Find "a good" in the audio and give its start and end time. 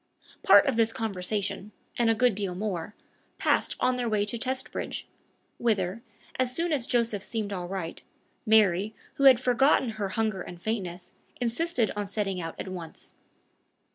2.09-2.33